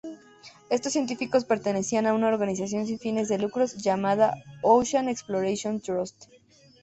[0.71, 6.23] Estos científicos pertenecían a una organización sin fines de lucro llamada Ocean Exploration Trust.